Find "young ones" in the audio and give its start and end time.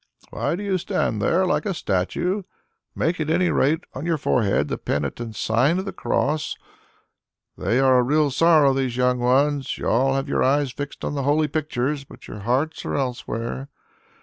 8.97-9.77